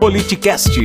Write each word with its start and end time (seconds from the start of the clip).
Politicast. 0.00 0.78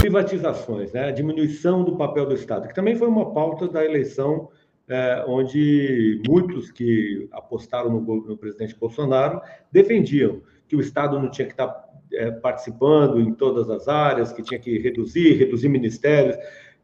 Privatizações, 0.00 0.92
né? 0.92 1.08
a 1.08 1.10
diminuição 1.10 1.82
do 1.82 1.96
papel 1.96 2.24
do 2.24 2.34
Estado, 2.34 2.68
que 2.68 2.74
também 2.74 2.94
foi 2.94 3.08
uma 3.08 3.34
pauta 3.34 3.66
da 3.66 3.84
eleição 3.84 4.48
é, 4.88 5.24
onde 5.26 6.22
muitos 6.28 6.70
que 6.70 7.28
apostaram 7.32 7.90
no, 7.90 8.00
no, 8.00 8.38
presidente 8.38 8.76
Bolsonaro 8.78 9.40
defendiam 9.72 10.40
que 10.68 10.76
o 10.76 10.80
Estado 10.80 11.18
não 11.18 11.28
tinha 11.28 11.46
que 11.46 11.52
estar 11.52 11.84
é, 12.12 12.30
participando 12.30 13.20
em 13.20 13.34
todas 13.34 13.68
as 13.68 13.88
áreas, 13.88 14.32
que 14.32 14.42
tinha 14.42 14.60
que 14.60 14.78
reduzir, 14.78 15.34
reduzir 15.34 15.68
ministérios, 15.68 16.36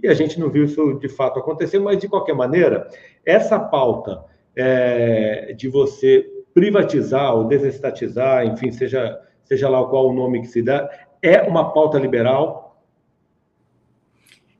e 0.02 0.08
a 0.08 0.14
gente 0.14 0.40
não 0.40 0.50
viu 0.50 0.64
isso 0.64 0.94
de 0.94 1.08
fato 1.08 1.38
acontecer, 1.38 1.78
mas 1.78 1.98
de 1.98 2.08
qualquer 2.08 2.34
maneira, 2.34 2.88
essa 3.24 3.60
pauta 3.60 4.24
é, 4.56 5.54
de 5.56 5.68
você 5.68 6.28
privatizar 6.52 7.36
ou 7.36 7.44
desestatizar, 7.44 8.44
enfim, 8.44 8.72
seja, 8.72 9.20
seja 9.48 9.68
lá 9.68 9.84
qual 9.86 10.08
o 10.08 10.12
nome 10.12 10.42
que 10.42 10.48
se 10.48 10.62
dá, 10.62 10.88
é 11.22 11.42
uma 11.42 11.72
pauta 11.72 11.98
liberal 11.98 12.68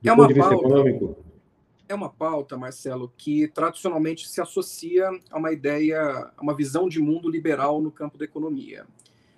do 0.02 0.10
é 0.10 0.16
ponto 0.16 0.28
de 0.28 0.34
vista 0.34 0.50
pauta, 0.50 0.66
econômico? 0.66 1.16
É 1.88 1.94
uma 1.94 2.08
pauta, 2.08 2.56
Marcelo, 2.56 3.12
que 3.16 3.48
tradicionalmente 3.48 4.28
se 4.28 4.40
associa 4.40 5.08
a 5.30 5.38
uma 5.38 5.52
ideia, 5.52 6.00
a 6.36 6.42
uma 6.42 6.54
visão 6.54 6.88
de 6.88 7.00
mundo 7.00 7.28
liberal 7.28 7.80
no 7.80 7.90
campo 7.90 8.16
da 8.16 8.24
economia, 8.24 8.86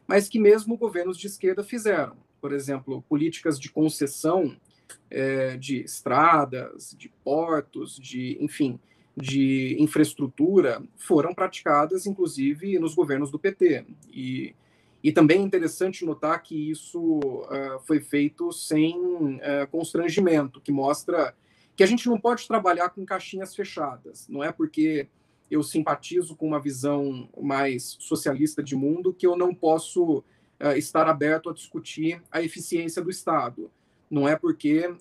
mas 0.06 0.28
que 0.28 0.38
mesmo 0.38 0.76
governos 0.76 1.18
de 1.18 1.26
esquerda 1.26 1.62
fizeram. 1.62 2.16
Por 2.40 2.52
exemplo, 2.52 3.02
políticas 3.08 3.58
de 3.58 3.70
concessão 3.70 4.56
é, 5.10 5.56
de 5.56 5.82
estradas, 5.82 6.94
de 6.98 7.08
portos, 7.22 7.96
de, 7.96 8.36
enfim, 8.40 8.78
de 9.16 9.76
infraestrutura 9.78 10.82
foram 10.96 11.34
praticadas, 11.34 12.06
inclusive, 12.06 12.78
nos 12.78 12.94
governos 12.94 13.30
do 13.30 13.38
PT. 13.38 13.84
E, 14.12 14.54
e 15.02 15.10
também 15.10 15.38
é 15.38 15.42
interessante 15.42 16.04
notar 16.04 16.42
que 16.42 16.70
isso 16.70 17.00
uh, 17.00 17.80
foi 17.86 18.00
feito 18.00 18.52
sem 18.52 18.94
uh, 18.96 19.66
constrangimento, 19.70 20.60
que 20.60 20.70
mostra 20.70 21.34
que 21.74 21.82
a 21.82 21.86
gente 21.86 22.06
não 22.06 22.20
pode 22.20 22.46
trabalhar 22.46 22.90
com 22.90 23.04
caixinhas 23.06 23.54
fechadas. 23.54 24.28
Não 24.28 24.44
é 24.44 24.52
porque 24.52 25.08
eu 25.50 25.62
simpatizo 25.62 26.36
com 26.36 26.46
uma 26.46 26.60
visão 26.60 27.28
mais 27.40 27.96
socialista 27.98 28.62
de 28.62 28.76
mundo 28.76 29.14
que 29.14 29.26
eu 29.26 29.36
não 29.36 29.54
posso 29.54 30.18
uh, 30.18 30.76
estar 30.76 31.08
aberto 31.08 31.48
a 31.48 31.54
discutir 31.54 32.22
a 32.30 32.42
eficiência 32.42 33.02
do 33.02 33.08
Estado. 33.10 33.70
Não 34.10 34.28
é 34.28 34.34
porque 34.34 34.92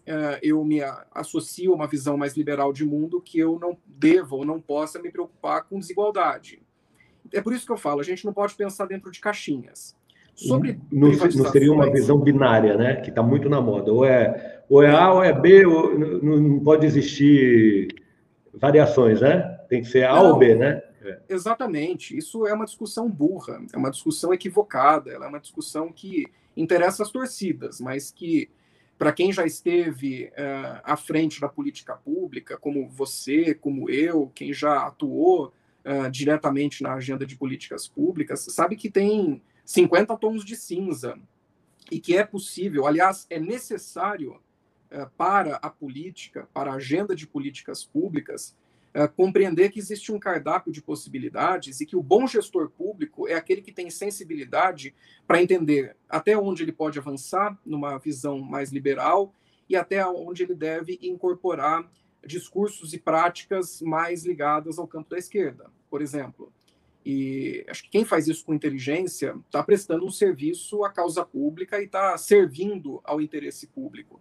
eu 0.44 0.64
me 0.64 0.82
associo 1.12 1.72
a 1.72 1.76
uma 1.76 1.88
visão 1.88 2.16
mais 2.16 2.38
liberal 2.38 2.72
de 2.72 2.86
mundo 2.86 3.20
que 3.20 3.40
eu 3.40 3.58
não 3.58 3.76
devo 3.84 4.36
ou 4.36 4.46
não 4.46 4.62
possa 4.62 5.02
me 5.02 5.10
preocupar 5.10 5.64
com 5.64 5.80
desigualdade. 5.80 6.62
É 7.34 7.42
por 7.42 7.54
isso 7.54 7.66
que 7.66 7.72
eu 7.72 7.78
falo, 7.78 8.00
a 8.00 8.04
gente 8.04 8.26
não 8.26 8.34
pode 8.34 8.56
pensar 8.56 8.86
dentro 8.86 9.12
de 9.12 9.20
caixinhas. 9.20 9.96
Sobre 10.36 10.80
não, 10.90 11.10
não 11.10 11.52
seria 11.52 11.72
uma 11.72 11.92
visão 11.92 12.18
binária, 12.18 12.78
né? 12.78 12.96
Que 12.98 13.10
está 13.10 13.22
muito 13.22 13.50
na 13.50 13.60
moda. 13.60 13.92
Ou 13.92 14.06
é, 14.06 14.64
ou 14.70 14.82
é 14.82 14.90
A 14.90 15.12
ou 15.12 15.24
é 15.24 15.34
B, 15.34 15.66
ou, 15.66 16.00
não, 16.00 16.38
não 16.38 16.60
pode 16.62 16.86
existir 16.86 17.90
variações, 18.54 19.20
né? 19.20 19.42
Tem 19.68 19.82
que 19.82 19.90
ser 19.90 20.06
A 20.06 20.16
não, 20.16 20.32
ou 20.32 20.38
B, 20.38 20.56
né? 20.56 20.82
É. 21.02 21.20
Exatamente. 21.28 22.18
Isso 22.18 22.48
é 22.48 22.54
uma 22.54 22.66
discussão 22.66 23.10
burra, 23.10 23.62
é 23.74 23.78
uma 23.78 23.92
discussão 23.92 24.34
equivocada, 24.34 25.12
ela 25.12 25.26
é 25.26 25.28
uma 25.28 25.40
discussão 25.40 25.92
que 25.92 26.26
interessa 26.56 27.04
as 27.04 27.12
torcidas, 27.12 27.82
mas 27.82 28.10
que 28.12 28.50
para 28.98 29.14
quem 29.14 29.32
já 29.32 29.46
esteve 29.46 30.26
uh, 30.26 30.82
à 30.84 30.98
frente 30.98 31.40
da 31.40 31.48
política 31.48 31.96
pública, 31.96 32.58
como 32.58 32.88
você, 32.90 33.54
como 33.54 33.90
eu, 33.90 34.30
quem 34.36 34.54
já 34.54 34.88
atuou 34.88 35.54
uh, 35.90 36.10
diretamente 36.12 36.84
na 36.84 36.94
agenda 36.94 37.26
de 37.26 37.36
políticas 37.36 37.88
públicas, 37.88 38.46
sabe 38.50 38.76
que 38.76 38.90
tem 38.90 39.42
50 39.66 40.16
tons 40.18 40.46
de 40.46 40.56
cinza 40.56 41.18
e 41.92 42.00
que 42.00 42.16
é 42.16 42.24
possível, 42.24 42.86
aliás, 42.86 43.26
é 43.30 43.40
necessário 43.40 44.34
uh, 44.92 45.10
para 45.18 45.56
a 45.56 45.70
política, 45.70 46.48
para 46.54 46.72
a 46.72 46.76
agenda 46.76 47.16
de 47.16 47.26
políticas 47.26 47.84
públicas, 47.84 48.56
é, 48.92 49.08
compreender 49.08 49.70
que 49.70 49.78
existe 49.78 50.12
um 50.12 50.18
cardápio 50.18 50.72
de 50.72 50.82
possibilidades 50.82 51.80
e 51.80 51.86
que 51.86 51.96
o 51.96 52.02
bom 52.02 52.26
gestor 52.26 52.72
público 52.72 53.28
é 53.28 53.36
aquele 53.36 53.62
que 53.62 53.72
tem 53.72 53.88
sensibilidade 53.92 54.96
para 55.28 55.42
entender 55.42 55.96
até 56.10 56.36
onde 56.36 56.64
ele 56.64 56.72
pode 56.72 56.98
avançar 56.98 57.56
numa 57.64 58.00
visão 58.00 58.40
mais 58.40 58.72
liberal 58.72 59.32
e 59.70 59.76
até 59.76 60.04
onde 60.08 60.42
ele 60.42 60.56
deve 60.56 60.98
incorporar 61.04 61.88
discursos 62.26 62.94
e 62.94 62.98
práticas 62.98 63.82
mais 63.82 64.26
ligadas 64.26 64.78
ao 64.78 64.88
campo 64.88 65.10
da 65.10 65.18
esquerda, 65.18 65.72
por 65.90 66.02
exemplo. 66.02 66.52
E 67.06 67.66
acho 67.68 67.84
que 67.84 67.90
quem 67.90 68.06
faz 68.06 68.28
isso 68.28 68.46
com 68.46 68.54
inteligência 68.54 69.36
está 69.46 69.64
prestando 69.64 70.06
um 70.06 70.12
serviço 70.12 70.84
à 70.84 70.92
causa 70.92 71.26
pública 71.26 71.80
e 71.80 71.86
está 71.86 72.18
servindo 72.18 73.02
ao 73.04 73.22
interesse 73.22 73.68
público 73.68 74.20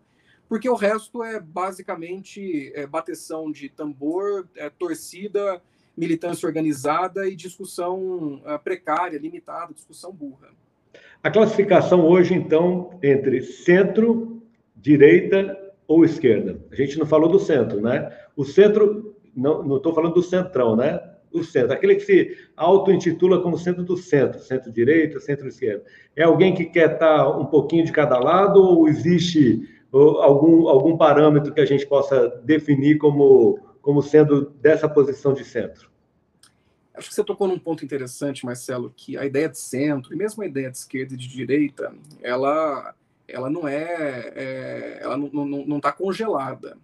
porque 0.48 0.69
o 0.69 0.75
resto 0.75 1.22
é 1.22 1.38
basicamente 1.38 2.72
é, 2.75 2.86
bateção 2.86 3.53
de 3.53 3.69
tambor, 3.69 4.48
é, 4.56 4.70
torcida, 4.70 5.60
militância 5.97 6.47
organizada 6.47 7.28
e 7.28 7.36
discussão 7.36 8.41
é, 8.47 8.56
precária, 8.56 9.19
limitada, 9.19 9.75
discussão 9.75 10.12
burra. 10.12 10.48
A 11.22 11.30
classificação 11.30 12.06
hoje, 12.06 12.34
então, 12.34 12.98
entre 13.03 13.42
centro, 13.42 14.42
direita 14.75 15.67
ou 15.88 16.04
esquerda? 16.04 16.60
A 16.71 16.76
gente 16.76 16.99
não 16.99 17.06
falou 17.06 17.28
do 17.28 17.41
centro, 17.41 17.81
né? 17.81 18.15
O 18.37 18.44
centro, 18.44 19.16
não 19.34 19.76
estou 19.76 19.93
falando 19.94 20.15
do 20.15 20.22
centrão, 20.22 20.76
né? 20.76 21.00
O 21.32 21.43
centro, 21.43 21.72
aquele 21.72 21.97
que 21.97 22.04
se 22.04 22.37
auto-intitula 22.56 23.41
como 23.43 23.59
centro 23.59 23.82
do 23.82 23.97
centro, 23.97 24.38
centro-direita, 24.38 25.19
centro-esquerda. 25.19 25.84
É 26.15 26.22
alguém 26.22 26.54
que 26.54 26.66
quer 26.66 26.93
estar 26.93 27.28
um 27.37 27.47
pouquinho 27.47 27.84
de 27.84 27.93
cada 27.93 28.19
lado 28.19 28.62
ou 28.62 28.88
existe 28.88 29.69
algum, 29.93 30.69
algum 30.69 30.97
parâmetro 30.97 31.53
que 31.53 31.60
a 31.60 31.66
gente 31.66 31.87
possa 31.87 32.28
definir 32.44 32.98
como, 32.98 33.59
como 33.81 34.03
sendo 34.03 34.50
dessa 34.60 34.88
posição 34.88 35.32
de 35.32 35.44
centro? 35.44 35.91
Acho 36.94 37.09
que 37.09 37.15
você 37.15 37.22
tocou 37.22 37.47
num 37.47 37.59
ponto 37.59 37.84
interessante, 37.84 38.44
Marcelo, 38.44 38.93
que 38.94 39.16
a 39.16 39.25
ideia 39.25 39.48
de 39.48 39.59
centro, 39.59 40.12
e 40.12 40.16
mesmo 40.16 40.43
a 40.43 40.47
ideia 40.47 40.71
de 40.71 40.78
esquerda 40.78 41.15
e 41.15 41.16
de 41.16 41.28
direita, 41.28 41.94
ela, 42.21 42.94
ela 43.28 43.50
não 43.50 43.69
é, 43.69 44.33
é 44.34 44.99
ela 45.03 45.16
não 45.16 45.77
está 45.77 45.93
congelada. 45.93 46.77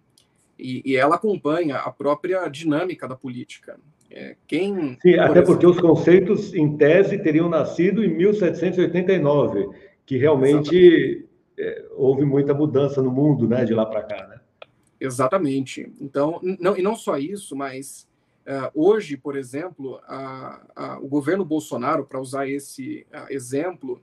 E, 0.57 0.81
e, 0.85 0.95
ela 0.95 1.15
acompanha 1.15 1.77
a 1.77 1.91
própria 1.91 2.47
dinâmica 2.47 3.07
da 3.07 3.15
política. 3.15 3.77
É, 4.09 4.37
quem, 4.47 4.97
Sim, 5.01 5.15
até 5.15 5.31
exemplo, 5.31 5.45
porque 5.45 5.67
os 5.67 5.79
conceitos, 5.81 6.53
em 6.53 6.77
tese, 6.77 7.17
teriam 7.17 7.49
nascido 7.49 8.05
em 8.05 8.07
1789, 8.07 9.67
que 10.05 10.17
realmente 10.17 11.25
é, 11.57 11.85
houve 11.91 12.23
muita 12.23 12.53
mudança 12.53 13.01
no 13.01 13.11
mundo, 13.11 13.47
né, 13.47 13.65
de 13.65 13.73
lá 13.73 13.85
para 13.85 14.03
cá, 14.03 14.27
né? 14.27 14.39
Exatamente. 14.99 15.91
Então, 15.99 16.39
não, 16.41 16.77
e 16.77 16.81
não 16.81 16.95
só 16.95 17.17
isso, 17.17 17.55
mas 17.55 18.07
uh, 18.47 18.71
hoje, 18.73 19.17
por 19.17 19.35
exemplo, 19.35 19.99
a, 20.07 20.61
a, 20.75 20.99
o 20.99 21.07
governo 21.07 21.43
Bolsonaro, 21.43 22.05
para 22.05 22.19
usar 22.19 22.47
esse 22.47 23.05
uh, 23.13 23.31
exemplo, 23.31 24.01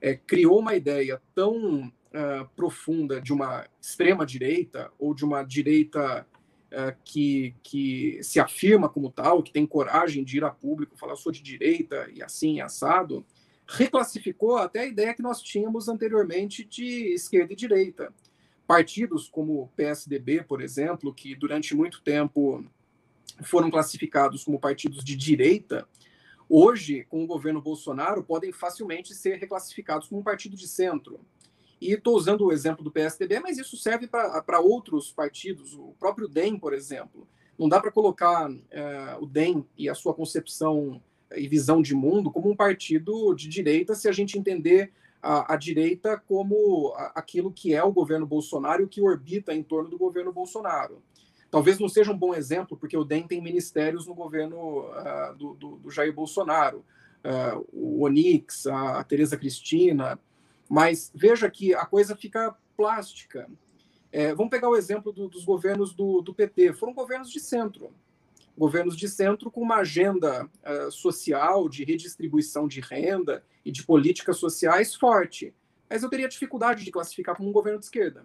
é, 0.00 0.14
criou 0.14 0.58
uma 0.58 0.74
ideia 0.74 1.20
tão 1.34 1.86
uh, 1.86 2.48
profunda 2.56 3.20
de 3.20 3.32
uma 3.32 3.66
extrema 3.80 4.24
direita 4.24 4.90
ou 4.98 5.14
de 5.14 5.24
uma 5.24 5.42
direita 5.42 6.26
que, 7.04 7.52
que 7.64 8.20
se 8.22 8.38
afirma 8.38 8.88
como 8.88 9.10
tal, 9.10 9.42
que 9.42 9.50
tem 9.52 9.66
coragem 9.66 10.22
de 10.22 10.36
ir 10.36 10.44
a 10.44 10.50
público, 10.50 10.96
falar 10.96 11.16
sou 11.16 11.32
de 11.32 11.42
direita 11.42 12.08
e 12.14 12.22
assim 12.22 12.60
assado, 12.60 13.26
reclassificou 13.66 14.56
até 14.56 14.80
a 14.80 14.86
ideia 14.86 15.14
que 15.14 15.22
nós 15.22 15.40
tínhamos 15.40 15.88
anteriormente 15.88 16.64
de 16.64 17.12
esquerda 17.12 17.52
e 17.52 17.56
direita. 17.56 18.12
Partidos 18.66 19.28
como 19.28 19.62
o 19.62 19.68
PSDB, 19.68 20.42
por 20.42 20.60
exemplo, 20.60 21.14
que 21.14 21.34
durante 21.34 21.74
muito 21.74 22.02
tempo 22.02 22.64
foram 23.42 23.70
classificados 23.70 24.44
como 24.44 24.58
partidos 24.58 25.04
de 25.04 25.16
direita, 25.16 25.88
hoje, 26.50 27.06
com 27.08 27.22
o 27.22 27.26
governo 27.26 27.62
Bolsonaro, 27.62 28.24
podem 28.24 28.52
facilmente 28.52 29.14
ser 29.14 29.38
reclassificados 29.38 30.08
como 30.08 30.20
um 30.20 30.24
partido 30.24 30.56
de 30.56 30.66
centro. 30.66 31.20
E 31.80 31.92
estou 31.92 32.16
usando 32.16 32.44
o 32.44 32.52
exemplo 32.52 32.84
do 32.84 32.90
PSDB, 32.90 33.40
mas 33.40 33.56
isso 33.56 33.76
serve 33.76 34.06
para 34.06 34.60
outros 34.60 35.12
partidos, 35.12 35.72
o 35.74 35.94
próprio 35.98 36.28
DEM, 36.28 36.58
por 36.58 36.74
exemplo. 36.74 37.26
Não 37.58 37.68
dá 37.68 37.80
para 37.80 37.92
colocar 37.92 38.50
uh, 38.50 39.22
o 39.22 39.26
DEM 39.26 39.64
e 39.78 39.88
a 39.88 39.94
sua 39.94 40.12
concepção 40.12 41.00
e 41.34 41.46
visão 41.46 41.80
de 41.80 41.94
mundo 41.94 42.30
como 42.30 42.50
um 42.50 42.56
partido 42.56 43.32
de 43.34 43.48
direita, 43.48 43.94
se 43.94 44.08
a 44.08 44.12
gente 44.12 44.36
entender 44.36 44.92
a, 45.22 45.54
a 45.54 45.56
direita 45.56 46.18
como 46.18 46.92
a, 46.96 47.12
aquilo 47.14 47.52
que 47.52 47.74
é 47.74 47.82
o 47.82 47.92
governo 47.92 48.26
Bolsonaro 48.26 48.82
e 48.82 48.84
o 48.84 48.88
que 48.88 49.00
orbita 49.00 49.54
em 49.54 49.62
torno 49.62 49.88
do 49.88 49.96
governo 49.98 50.32
Bolsonaro. 50.32 51.02
Talvez 51.50 51.78
não 51.78 51.88
seja 51.88 52.12
um 52.12 52.16
bom 52.16 52.34
exemplo, 52.34 52.76
porque 52.76 52.96
o 52.96 53.04
DEM 53.04 53.26
tem 53.26 53.40
ministérios 53.40 54.06
no 54.06 54.14
governo 54.14 54.84
uh, 54.90 55.34
do, 55.36 55.54
do, 55.54 55.76
do, 55.78 55.90
Jair 55.90 56.12
Bolsonaro, 56.12 56.84
uh, 57.24 57.66
o 57.72 58.04
Onix, 58.04 58.66
a, 58.66 59.00
a 59.00 59.04
Tereza 59.04 59.36
Cristina, 59.36 60.18
mas 60.68 61.10
veja 61.12 61.50
que 61.50 61.74
a 61.74 61.84
coisa 61.84 62.14
fica 62.14 62.54
plástica. 62.76 63.48
É, 64.12 64.32
vamos 64.34 64.50
pegar 64.50 64.68
o 64.68 64.76
exemplo 64.76 65.12
do, 65.12 65.28
dos 65.28 65.44
governos 65.44 65.92
do, 65.92 66.20
do 66.20 66.32
PT. 66.32 66.72
Foram 66.74 66.94
governos 66.94 67.30
de 67.30 67.40
centro, 67.40 67.92
governos 68.56 68.96
de 68.96 69.08
centro 69.08 69.50
com 69.50 69.60
uma 69.60 69.76
agenda 69.76 70.44
uh, 70.44 70.90
social 70.90 71.68
de 71.68 71.84
redistribuição 71.84 72.68
de 72.68 72.80
renda 72.80 73.44
e 73.64 73.72
de 73.72 73.82
políticas 73.84 74.36
sociais 74.36 74.94
forte. 74.94 75.52
mas 75.88 76.02
eu 76.02 76.08
teria 76.08 76.28
dificuldade 76.28 76.84
de 76.84 76.90
classificar 76.92 77.36
como 77.36 77.48
um 77.48 77.52
governo 77.52 77.80
de 77.80 77.86
esquerda. 77.86 78.24